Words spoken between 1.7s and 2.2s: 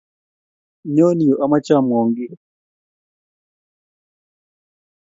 amwaun